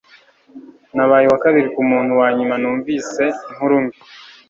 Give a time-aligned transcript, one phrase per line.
[0.95, 3.97] nabaye uwakabiri kumuntu wanyuma numvise inkuru mbi